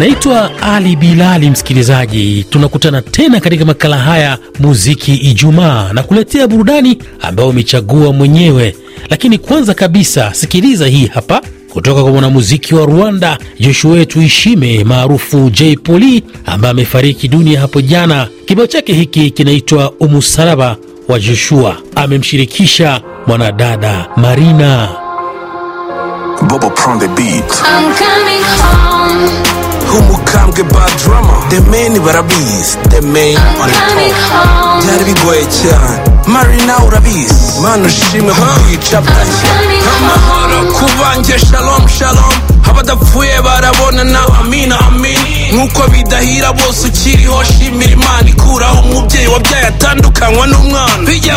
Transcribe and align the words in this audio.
Naitwa 0.00 0.50
Ali 0.62 0.96
Bilali. 0.96 1.50
Msikilizaji, 1.50 2.44
tunakutana 2.50 3.02
tena 3.02 3.40
katika 3.40 3.64
makala 3.64 3.96
haya 3.98 4.38
muziki 4.60 5.14
Ijumaa 5.14 5.92
na 5.92 6.02
kuletea 6.02 6.48
burudani 6.48 6.98
ambayo 7.20 7.48
umechagua 7.48 8.12
mwenyewe. 8.12 8.76
Lakini 9.10 9.38
kwanza 9.38 9.74
kabisa, 9.74 10.34
sikiliza 10.34 10.86
hii 10.86 11.06
hapa 11.06 11.40
kutoka 11.72 12.02
kwa 12.02 12.10
mwanamuziki 12.12 12.74
wa 12.74 12.86
Rwanda 12.86 13.38
Joshua 13.60 14.04
Tuishime 14.06 14.84
maarufu 14.84 15.50
J 15.50 15.76
Poli 15.76 16.24
ambaye 16.46 16.70
amefariki 16.72 17.28
dunia 17.28 17.60
hapo 17.60 17.80
jana. 17.80 18.28
Kibao 18.46 18.66
chake 18.66 18.92
hiki 18.92 19.30
kinaitwa 19.30 19.92
Umusalaba 19.92 20.76
wa 21.08 21.18
Joshua, 21.20 21.76
amemshirikisha 21.94 23.00
mwanadada 23.26 24.06
Marina 24.16 24.88
Bobo 26.48 26.70
nk'umukambwe 29.90 30.62
bad 30.62 30.92
drama. 31.02 31.34
The 31.50 31.60
main 31.70 31.98
barabizi 32.04 32.78
the 32.90 33.02
main 33.02 33.36
I'm 33.36 33.60
on 33.60 33.68
the 33.68 33.74
coming 33.74 34.14
home. 34.30 34.82
byari 34.86 35.04
bigoye 35.04 35.46
cyane 35.46 35.98
marina 36.26 36.78
urabizi 36.86 37.60
mana 37.62 37.86
ushimwe 37.86 38.32
kukwica 38.34 39.00
bwacya 39.00 39.50
amahoro 39.96 40.72
kubanjye 40.72 41.38
shalom 41.38 41.88
shalom. 41.88 42.34
Abadapfuye 42.70 43.42
barabonana 43.42 44.20
amina 44.40 44.78
amina. 44.80 45.20
Nk'uko 45.52 45.88
bidahira 45.88 46.52
bose 46.52 46.86
ukiriho 46.88 47.44
shimira 47.44 47.92
imana 47.92 48.28
ikuraho 48.28 48.80
umubyeyi 48.80 49.26
wabyaye 49.26 49.66
atandukanywa 49.66 50.46
n'umwana. 50.46 51.04
Bijya 51.06 51.36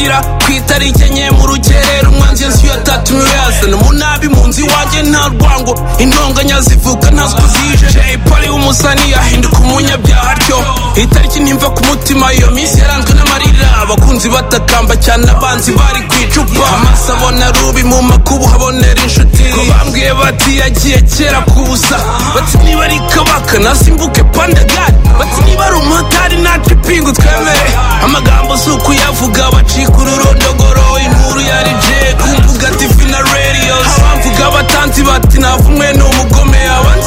gutangira 0.00 0.20
ku 0.44 0.52
itariki 0.52 1.02
enye 1.04 1.30
mu 1.30 1.46
rugerero 1.46 2.10
umwanzi 2.10 2.44
yesu 2.44 2.66
yatatumiwe 2.66 3.28
yazana 3.30 3.76
umunabi 3.76 4.28
mu 4.28 4.46
nzu 4.48 4.60
iwanjye 4.64 5.02
nta 5.02 5.28
rwango. 5.28 5.74
Intonganya 5.98 6.60
zivuga 6.60 7.10
ntazwi 7.10 7.40
zije. 7.52 7.86
Jay 7.92 8.16
poli 8.16 8.48
w'umusani 8.48 9.10
yahinduka 9.10 9.58
umunyabyaha 9.58 10.30
atyo. 10.30 10.56
Itariki 10.96 11.40
ntimva 11.40 11.70
ku 11.70 11.84
mutima 11.84 12.32
iyo 12.32 12.50
minsi 12.50 12.78
yaranzwe 12.80 13.12
n'amarira. 13.14 13.66
Abakunzi 13.82 14.28
batakamba 14.28 14.96
cyane 14.96 15.30
abanzi 15.30 15.72
bari 15.72 16.00
ku 16.08 16.14
icupa. 16.24 16.64
Amaso 16.74 17.12
abona 17.12 17.50
rubi 17.52 17.82
mu 17.84 18.02
makubu 18.02 18.46
habonera 18.48 19.02
inshuti. 19.02 19.44
Ko 19.54 19.60
bambwiye 19.70 20.14
bati 20.14 20.58
yagiye 20.58 21.00
kera 21.02 21.40
ku 21.44 21.60
busa 21.66 21.96
bati 22.34 22.56
niba 22.64 22.84
ari 22.84 22.98
kabaka 23.14 23.58
nasimbuke 23.58 24.22
pandagari 24.32 24.96
bati 25.18 25.40
niba 25.44 25.64
ari 25.66 25.76
umuhatari 25.76 26.36
naca 26.36 26.70
ipingu 26.72 27.12
twemere. 27.12 27.70
Amagambo 28.04 28.56
si 28.56 28.70
ukuyavuga 28.70 29.50
bacika 29.52 29.89
ururondogoro 29.98 30.98
inkuru 31.04 31.40
yari 31.40 31.70
je 31.84 32.14
kumvuga 32.22 32.70
tivi 32.70 33.04
na 33.10 33.18
radios 33.18 33.88
abamvuga 33.98 34.50
batanzi 34.50 35.02
bati 35.02 35.38
navumwe 35.38 35.92
ni 35.92 36.02
umugome 36.02 36.58
abanzi 36.68 36.99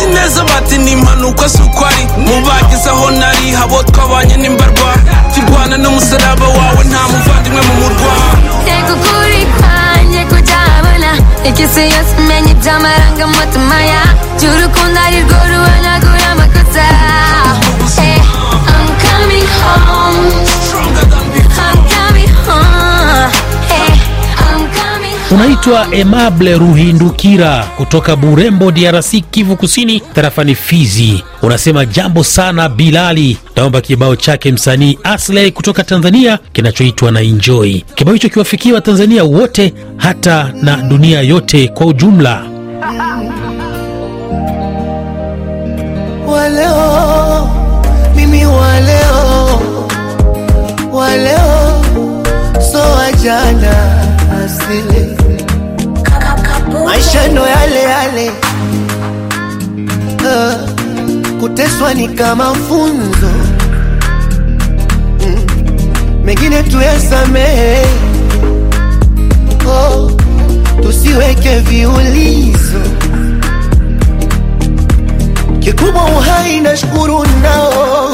unaitwa 25.33 25.87
Emable 25.91 26.57
Ruhindukira 26.57 27.65
kutoka 27.77 28.15
Burembo, 28.15 28.71
DRC, 28.71 29.23
Kivu 29.31 29.55
Kusini, 29.57 29.99
tarafani 29.99 30.55
Fizi. 30.55 31.23
Unasema 31.41 31.85
jambo 31.85 32.23
sana 32.23 32.69
Bilali, 32.69 33.37
naomba 33.55 33.81
kibao 33.81 34.15
chake 34.15 34.51
msanii 34.51 34.97
Asley 35.03 35.51
kutoka 35.51 35.83
Tanzania 35.83 36.39
kinachoitwa 36.53 37.11
na 37.11 37.21
Enjoy. 37.21 37.81
Kibao 37.95 38.13
hicho 38.13 38.29
kiwafikia 38.29 38.73
Watanzania 38.73 39.23
wote 39.23 39.73
hata 39.97 40.53
na 40.61 40.75
dunia 40.77 41.21
yote 41.21 41.67
kwa 41.67 41.85
ujumla. 41.85 42.43
waleo 46.27 47.49
mimi 48.15 48.45
waleo 48.45 49.61
waleo 50.93 51.83
so 52.71 52.79
wajana 52.79 53.92
maisha 56.93 57.27
ndo 57.27 57.47
yale 57.47 57.81
yale. 57.83 58.31
Uh, 60.25 60.69
kuteswa 61.39 61.93
ni 61.93 62.07
kama 62.07 62.53
funzo. 62.53 63.31
Mm, 65.19 65.45
mengine 66.25 66.63
tuyasamehe. 66.63 67.85
Oh, 69.67 70.11
tusiweke 70.83 71.59
viulizo. 71.59 72.81
Kikubwa 75.59 76.03
uhai 76.05 76.59
na 76.59 76.77
shukuru 76.77 77.25
nao. 77.41 78.11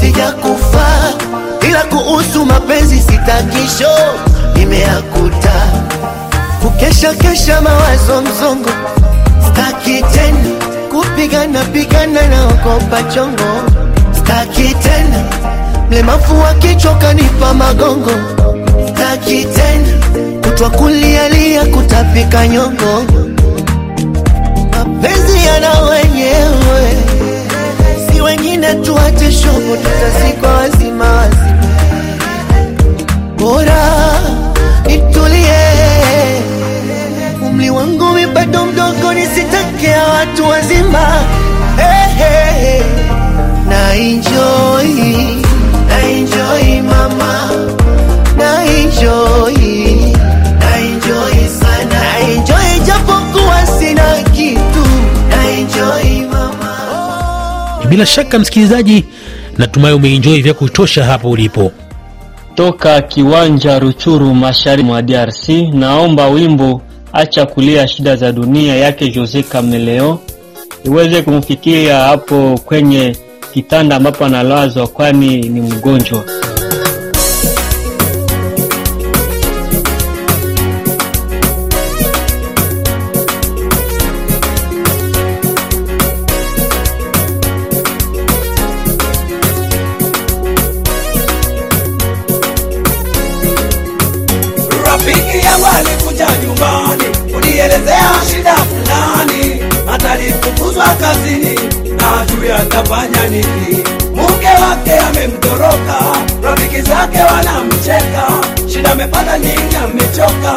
Sijakufa 0.00 0.86
ila 1.68 1.82
kuhusu 1.82 2.46
mapenzi 2.46 3.00
sitakisho 3.00 3.90
nimeakuta 4.56 5.75
kukesha 6.78 7.14
kesha 7.14 7.60
mawazo 7.60 8.22
mzongo. 8.22 8.70
Staki 9.48 10.02
tena 10.12 10.50
kupigana 10.90 11.64
pigana 11.64 12.26
na 12.28 12.46
okopa 12.48 13.02
chongo. 13.02 13.70
Staki 14.18 14.74
tena 14.74 15.24
mlemafu 15.90 16.40
wa 16.40 16.54
kichwa 16.54 16.94
kanipa 16.94 17.54
magongo. 17.54 18.10
Staki 18.88 19.44
tena 19.44 19.88
kutwa 20.42 20.70
kulialia 20.70 21.64
kutapika 21.64 22.48
nyongo. 22.48 23.04
Mapenzi 24.70 25.46
yana 25.46 25.80
wenyewe, 25.80 26.96
si 28.12 28.20
wengine 28.20 28.74
tuache 28.74 29.32
shobo, 29.32 29.76
tutazikwa 29.76 30.50
wazima 30.52 31.04
wazima. 31.12 31.56
Bora 33.38 33.92
nitulie, 34.86 35.65
watu 40.28 40.48
wazima. 40.48 41.24
Hey, 41.76 42.14
hey, 42.18 42.60
hey. 42.60 42.82
Na 43.68 43.94
enjoy, 43.94 44.88
na 45.88 46.02
enjoy 46.08 46.82
mama, 46.82 47.50
na 48.36 48.64
enjoy, 48.64 49.54
na 50.58 50.76
enjoy 50.78 51.48
sana, 51.60 52.00
na 52.00 52.18
enjoy 52.18 52.80
japokuwa 52.86 53.66
sina 53.66 54.22
kitu, 54.32 54.86
na 55.30 55.50
enjoy 55.50 56.26
mama. 56.32 56.76
Bila 57.88 58.06
shaka 58.06 58.38
msikilizaji, 58.38 59.04
natumai 59.58 59.92
umeenjoy 59.92 60.42
vya 60.42 60.54
kutosha 60.54 61.04
hapo 61.04 61.30
ulipo. 61.30 61.72
toka 62.54 63.00
kiwanja 63.02 63.78
Ruchuru 63.78 64.34
mashariki 64.34 64.88
mwa 64.88 65.02
DRC. 65.02 65.48
Naomba 65.72 66.26
wimbo 66.28 66.82
acha 67.16 67.46
kulia 67.46 67.88
shida 67.88 68.16
za 68.16 68.32
dunia 68.32 68.76
yake 68.76 69.08
Jose 69.08 69.42
Cameleo 69.42 70.18
iweze 70.84 71.22
kumfikia 71.22 71.96
hapo 71.98 72.60
kwenye 72.64 73.16
kitanda 73.54 73.96
ambapo 73.96 74.24
analazwa, 74.24 74.86
kwani 74.86 75.36
ni 75.36 75.60
mgonjwa. 75.60 76.24
Yangu 95.56 95.66
alikuja 95.78 96.26
nyumbani 96.42 97.32
kunielezea 97.32 98.10
shida 98.30 98.54
fulani, 98.54 99.60
atalifukuzwa 99.94 100.84
kazini 101.00 101.54
na 101.96 102.20
ajui 102.20 102.52
atafanya 102.52 103.28
nini. 103.30 103.84
Mke 104.14 104.46
wake 104.62 104.98
amemtoroka, 105.08 105.98
rafiki 106.42 106.82
zake 106.82 107.18
wanamcheka, 107.18 108.26
shida 108.72 108.92
amepata 108.92 109.38
nyingi, 109.38 109.76
amechoka, 109.84 110.56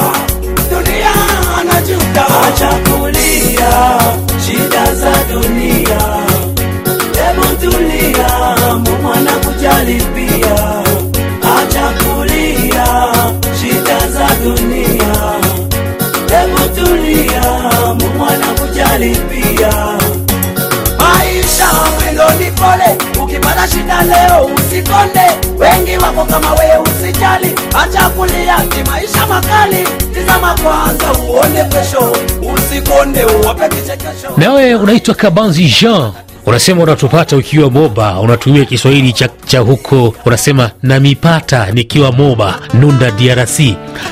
dunia 0.69 1.11
anajuta. 1.59 2.25
Acha 2.47 2.67
kulia 2.69 3.99
shida 4.45 4.95
za 4.95 5.11
dunia, 5.33 5.99
hebu 7.15 7.45
tulia, 7.61 8.29
Mungu 8.79 9.13
anakujali 9.13 10.01
hebu 19.05 19.19
Maisha 19.19 19.19
anakujali 19.19 19.19
pia. 19.29 19.73
Maisha 20.97 21.65
shida 23.71 24.01
leo 24.03 24.45
usikonde. 24.45 25.19
Wengi 25.57 25.97
wako 26.03 26.25
kama 26.25 26.53
wewe 26.53 26.77
usijali. 26.77 27.55
Acha 27.73 28.09
kulia 28.09 28.57
ni 28.63 28.89
maisha 28.91 29.27
makali. 29.27 29.87
Tizama 30.13 30.55
kwanza 30.63 31.13
uone 31.23 31.63
kesho 31.63 32.15
usikonde 32.55 33.25
uwape 33.25 33.69
kichekesho. 33.69 34.27
Nawe 34.37 34.75
unaitwa 34.75 35.15
kabanzi 35.15 35.65
jean. 35.81 36.11
Unasema 36.45 36.83
unatupata 36.83 37.37
ukiwa 37.37 37.69
moba. 37.69 38.19
Unatumia 38.19 38.65
kiswahili 38.65 39.13
cha, 39.13 39.29
cha 39.45 39.59
huko. 39.59 40.13
Unasema 40.25 40.71
namipata 40.83 41.71
nikiwa 41.71 42.11
moba 42.11 42.59
nunda 42.73 43.11
drc 43.11 43.59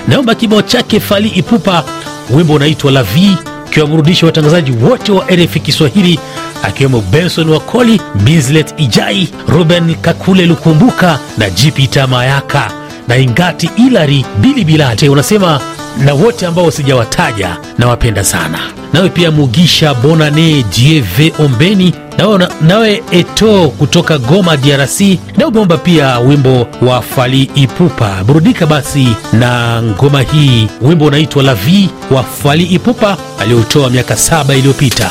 naomba 0.07 0.35
kibao 0.35 0.61
chake 0.61 0.99
fali 0.99 1.27
ipupa. 1.29 1.83
Wimbo 2.29 2.53
unaitwa 2.53 2.91
la 2.91 3.03
vie 3.03 3.37
ukiwaburudisha 3.67 4.25
watangazaji 4.25 4.71
wote 4.71 5.11
wa 5.11 5.25
rfi 5.25 5.59
kiswahili 5.59 6.19
akiwemo 6.63 7.01
benson 7.01 7.49
wakoli 7.49 8.01
binslet 8.15 8.73
ijai 8.77 9.29
ruben 9.47 9.95
kakule 9.95 10.45
lukumbuka 10.45 11.19
na 11.37 11.49
Jipita 11.49 12.07
Mayaka 12.07 12.71
na 13.07 13.17
ingati 13.17 13.69
ilari 13.87 14.25
bili 14.37 14.63
bilate 14.65 15.09
unasema 15.09 15.59
na 16.05 16.13
wote 16.13 16.45
ambao 16.45 16.71
sijawataja 16.71 17.57
nawapenda 17.77 18.23
sana. 18.23 18.59
Nawe 18.93 19.09
pia 19.09 19.31
mugisha 19.31 19.93
bonane 19.93 20.65
dieve 20.77 21.33
ombeni 21.39 21.93
nawe, 22.17 22.47
nawe 22.61 23.03
eto 23.11 23.69
kutoka 23.69 24.17
goma 24.17 24.57
drc 24.57 25.01
na 25.37 25.47
umeomba 25.47 25.77
pia 25.77 26.19
wimbo 26.19 26.67
wa 26.81 27.01
fali 27.01 27.49
ipupa. 27.55 28.23
Burudika 28.23 28.65
basi 28.65 29.07
na 29.33 29.81
ngoma 29.83 30.21
hii. 30.21 30.67
Wimbo 30.81 31.05
unaitwa 31.05 31.43
la 31.43 31.55
vie 31.55 31.89
wa 32.11 32.23
fali 32.23 32.63
ipupa 32.63 33.17
aliotoa 33.39 33.89
miaka 33.89 34.15
saba 34.17 34.55
iliyopita 34.55 35.09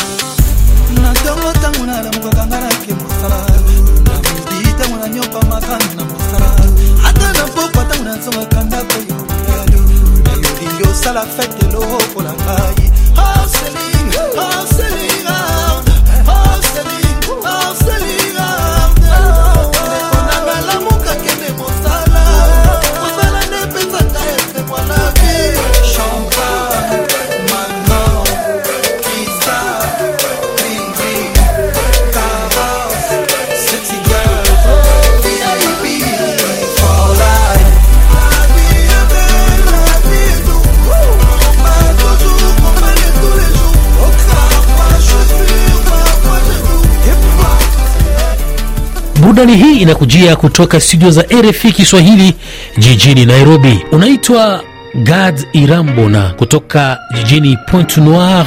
burudani 49.36 49.62
hii 49.64 49.80
inakujia 49.80 50.36
kutoka 50.36 50.80
studio 50.80 51.10
za 51.10 51.22
rfi 51.22 51.72
kiswahili 51.72 52.34
jijini 52.78 53.26
nairobi. 53.26 53.84
Unaitwa 53.92 54.62
gad 54.94 55.46
irambona 55.52 56.30
kutoka 56.36 56.98
jijini 57.14 57.58
point 57.70 57.96
noir 57.96 58.46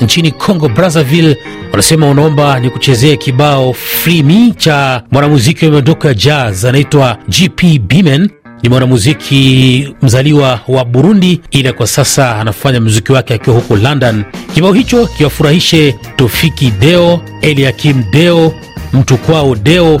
nchini 0.00 0.30
congo 0.30 0.68
brazzaville 0.68 1.36
wanasema 1.70 2.06
unaomba 2.10 2.60
ni 2.60 2.70
kuchezea 2.70 3.16
kibao 3.16 3.72
frimi 3.72 4.52
cha 4.56 5.02
mwanamuziki 5.10 5.64
wa 5.64 5.70
miondoko 5.70 6.08
ya 6.08 6.14
jazz 6.14 6.64
anaitwa 6.64 7.18
gp 7.28 7.62
bimen 7.80 8.30
ni 8.62 8.68
mwanamuziki 8.68 9.94
mzaliwa 10.02 10.60
wa 10.68 10.84
burundi 10.84 11.40
ila 11.50 11.72
kwa 11.72 11.86
sasa 11.86 12.36
anafanya 12.36 12.80
muziki 12.80 13.12
wake 13.12 13.34
akiwa 13.34 13.56
huko 13.56 13.76
london. 13.76 14.24
Kibao 14.54 14.72
hicho 14.72 15.06
kiwafurahishe 15.06 15.94
tofiki 16.16 16.70
deo 16.70 17.20
eliakim 17.42 18.04
deo 18.12 18.52
mtu 18.92 19.16
kwao 19.16 19.54
deo 19.54 20.00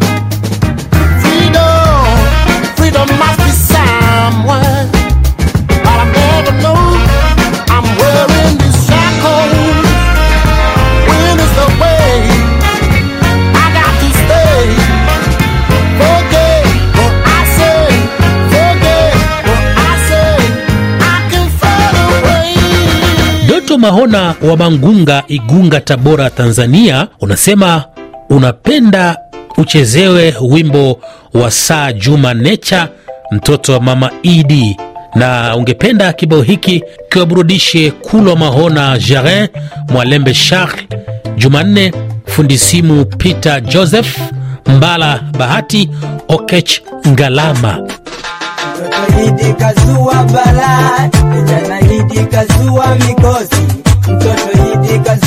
mahona 23.81 24.35
wa 24.49 24.57
mangunga 24.57 25.23
igunga 25.27 25.81
tabora 25.81 26.29
tanzania 26.29 27.07
unasema 27.21 27.83
unapenda 28.29 29.17
uchezewe 29.57 30.35
wimbo 30.49 30.99
wa 31.33 31.51
saa 31.51 31.93
juma 31.93 32.33
necha 32.33 32.87
mtoto 33.31 33.73
wa 33.73 33.79
mama 33.79 34.11
idi 34.23 34.77
na 35.15 35.55
ungependa 35.55 36.13
kibao 36.13 36.41
hiki 36.41 36.83
kiwaburudishe 37.09 37.91
kulwa 37.91 38.35
mahona 38.35 38.97
jarin 38.99 39.47
mwalembe 39.89 40.33
charles 40.33 40.85
jumanne 41.37 41.93
fundisimu 42.25 43.05
peter 43.05 43.61
joseph 43.61 44.17
mbala 44.67 45.19
bahati 45.37 45.89
okech 46.27 46.81
ngalama 47.07 47.79
Mtoto 48.81 49.27
Idi 49.27 49.53
kazua 49.53 50.23
balaa, 50.23 51.09
kijana 51.09 51.81
Idi 51.81 52.19
kazua 52.25 52.95
mikosi. 52.95 53.60
Mtoto 54.21 54.73
Idi 54.73 54.99
kazua 54.99 55.19
balaa, 55.19 55.20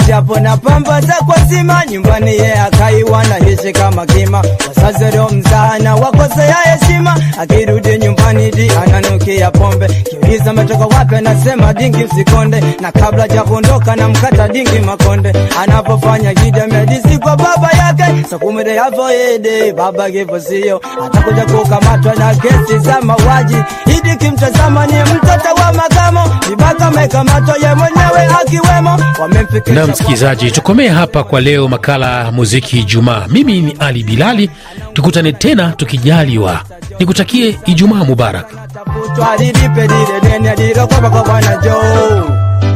michapo 0.00 0.40
na 0.40 0.56
pamba 0.56 1.00
za 1.00 1.12
kwa 1.26 1.38
zima 1.38 1.82
nyumbani 1.90 2.30
ye 2.36 2.52
akaiwa 2.60 3.24
na 3.24 3.34
hishi 3.36 3.72
kama 3.72 4.06
kima. 4.06 4.42
Wasazero 4.76 5.28
mzana 5.28 5.94
wakosea 5.96 6.54
heshima 6.56 7.16
akirudi 7.40 7.98
nyumbani 7.98 8.50
di 8.50 8.70
ananukia 8.86 9.50
pombe. 9.50 9.86
Kiuliza 9.88 10.50
ametoka 10.50 10.86
wapi 10.86 11.14
anasema 11.16 11.72
dingi 11.72 12.04
msikonde. 12.04 12.62
Na 12.80 12.92
kabla 12.92 13.28
ja 13.28 13.42
kuondoka 13.42 13.96
na 13.96 14.08
mkata 14.08 14.48
dingi 14.48 14.78
makonde. 14.78 15.32
Anapofanya 15.62 16.34
gida 16.34 16.66
medisi 16.66 17.18
kwa 17.18 17.36
baba 17.36 17.70
yake 17.78 18.24
sakumire 18.30 18.74
yavoede 18.74 19.72
baba 19.72 20.10
kivosio 20.10 20.80
atakuja 21.06 21.44
kukamatwa 21.46 22.14
na 22.14 22.34
kesi 22.34 22.78
za 22.78 23.00
mauaji 23.00 23.56
idi 24.04 24.16
kimtazama 24.16 24.86
ni 24.86 24.92
mtoto 25.02 25.62
wa 25.62 25.72
makamo, 25.72 26.20
vibaka 26.48 26.86
amekamatwa 26.86 27.54
ye 27.56 27.74
mwenyewe 27.74 28.26
akiwemo. 28.42 28.98
Wamemfikisha 29.20 29.74
na 29.80 29.86
msikilizaji 29.86 30.50
tukomee 30.50 30.88
hapa 30.88 31.24
kwa 31.24 31.40
leo 31.40 31.68
makala 31.68 32.32
muziki 32.32 32.78
ijumaa. 32.78 33.24
Mimi 33.28 33.60
ni 33.60 33.76
ali 33.78 34.02
bilali 34.04 34.50
tukutane 34.92 35.32
tena 35.32 35.72
tukijaliwa. 35.72 36.60
Nikutakie 36.98 37.58
ijumaa 37.66 38.04
mubarak. 38.04 38.46
Tafutwa 38.74 39.36
lilipe 39.36 39.80
lile 39.82 40.20
deni 40.22 40.48
alilokopa 40.48 41.10
kwa 41.10 41.24
bwana 41.24 41.56
Joe. 41.56 42.22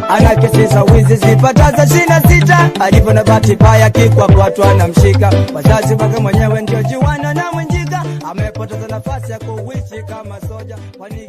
Ana 0.08 0.36
kesi 0.36 0.66
za 0.66 0.82
wizi 0.82 1.16
zipataza 1.16 1.86
shina 1.86 2.20
sita, 2.28 2.70
alivyo 2.80 3.12
na 3.12 3.24
bahati 3.24 3.54
mbaya 3.54 3.90
kikwa 3.90 4.28
kwatwa 4.28 4.74
na 4.74 4.88
mshika 4.88 5.32
wazazi 5.54 5.94
wake 5.94 6.20
mwenyewe 6.20 6.62
ndio 6.62 6.82
juana 6.82 7.34
na 7.34 7.44
mwenjika 8.34 8.42
amepo 8.42 8.62
utapoteza 8.62 8.88
nafasi 8.88 9.32
ya 9.32 9.38
kuishi 9.38 10.02
kama 10.02 10.40
soja, 10.40 10.78
kwani 10.98 11.26